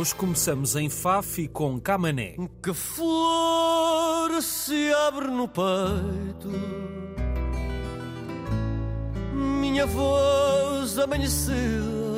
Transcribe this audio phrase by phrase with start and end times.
[0.00, 2.34] hoje começamos em Faf e com Camané.
[2.62, 6.48] Que flor se abre no peito,
[9.34, 12.09] minha voz amanhecida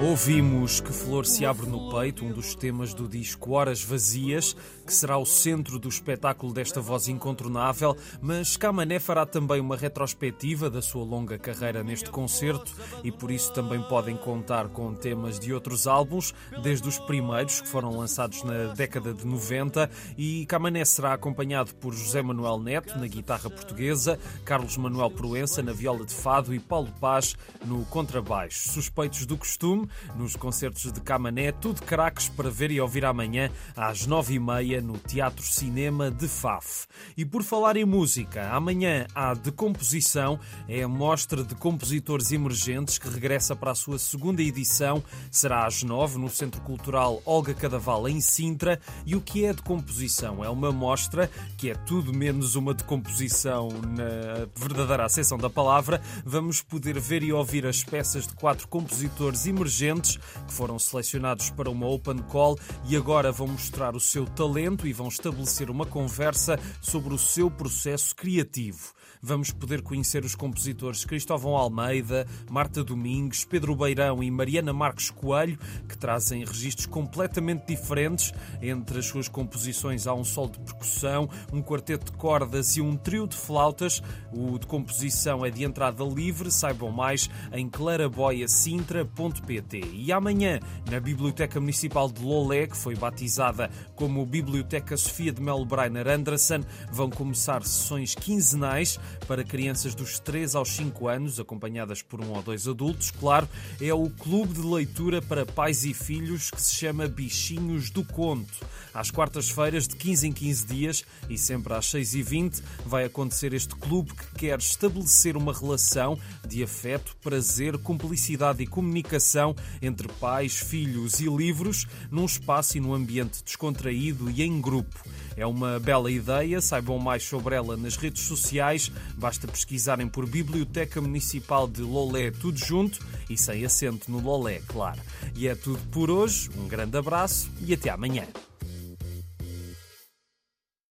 [0.00, 4.54] Ouvimos Que Flor se abre no peito, um dos temas do disco Horas Vazias,
[4.86, 10.70] que será o centro do espetáculo desta voz incontornável, mas Camané fará também uma retrospectiva
[10.70, 12.72] da sua longa carreira neste concerto
[13.02, 17.66] e por isso também podem contar com temas de outros álbuns, desde os primeiros que
[17.66, 23.08] foram lançados na década de 90 e Camané será acompanhado por José Manuel Neto na
[23.08, 28.68] guitarra portuguesa, Carlos Manuel Proença na viola de fado e Paulo Paz no contrabaixo.
[28.68, 34.06] Suspeitos do costume, nos concertos de Camané, tudo craques para ver e ouvir amanhã às
[34.06, 36.86] nove e meia no Teatro Cinema de Faf.
[37.16, 43.08] E por falar em música, amanhã há Decomposição, é a mostra de compositores emergentes que
[43.08, 48.20] regressa para a sua segunda edição, será às nove no Centro Cultural Olga Cadaval em
[48.20, 48.80] Sintra.
[49.06, 50.44] E o que é Decomposição?
[50.44, 56.00] É uma mostra que é tudo menos uma decomposição na verdadeira acessão da palavra.
[56.24, 61.70] Vamos poder ver e ouvir as peças de quatro compositores emergentes que foram selecionados para
[61.70, 66.58] uma open call e agora vão mostrar o seu talento e vão estabelecer uma conversa
[66.80, 73.76] sobre o seu processo criativo vamos poder conhecer os compositores Cristóvão Almeida, Marta Domingues, Pedro
[73.76, 78.32] Beirão e Mariana Marques Coelho, que trazem registros completamente diferentes.
[78.62, 82.96] Entre as suas composições há um solo de percussão, um quarteto de cordas e um
[82.96, 84.00] trio de flautas.
[84.32, 89.67] O de composição é de entrada livre, saibam mais em claraboiacintra.pt.
[89.76, 90.60] E amanhã,
[90.90, 96.64] na Biblioteca Municipal de Lolé, que foi batizada como Biblioteca Sofia de Melo Breiner Anderson,
[96.90, 102.42] vão começar sessões quinzenais para crianças dos 3 aos 5 anos, acompanhadas por um ou
[102.42, 103.48] dois adultos, claro,
[103.80, 108.66] é o clube de leitura para pais e filhos que se chama Bichinhos do Conto.
[108.94, 114.12] Às quartas-feiras, de 15 em 15 dias e sempre às 6h20, vai acontecer este clube
[114.12, 121.28] que quer estabelecer uma relação de afeto, prazer, cumplicidade e comunicação entre pais, filhos e
[121.28, 125.04] livros, num espaço e num ambiente descontraído e em grupo.
[125.36, 131.00] É uma bela ideia, saibam mais sobre ela nas redes sociais, basta pesquisarem por Biblioteca
[131.00, 132.98] Municipal de Lolé, tudo junto
[133.30, 135.00] e sem acento no Lolé, claro.
[135.36, 138.26] E é tudo por hoje, um grande abraço e até amanhã.